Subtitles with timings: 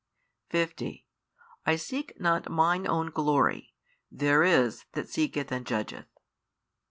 [0.49, 1.05] 50
[1.67, 3.75] I seek not Mine own Glory,
[4.11, 6.07] there is That seeketh and judgeth.